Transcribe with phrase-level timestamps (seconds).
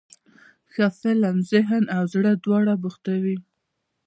[0.73, 3.37] ښه فلم ذهن او زړه دواړه بوختوي.